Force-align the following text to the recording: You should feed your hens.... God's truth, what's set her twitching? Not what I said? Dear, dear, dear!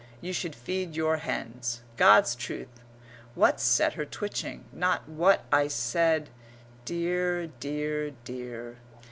You 0.19 0.33
should 0.33 0.55
feed 0.55 0.95
your 0.95 1.17
hens.... 1.17 1.83
God's 1.95 2.33
truth, 2.33 2.81
what's 3.35 3.61
set 3.61 3.93
her 3.93 4.03
twitching? 4.03 4.65
Not 4.73 5.07
what 5.07 5.45
I 5.51 5.67
said? 5.67 6.31
Dear, 6.85 7.45
dear, 7.45 8.09
dear! 8.25 8.77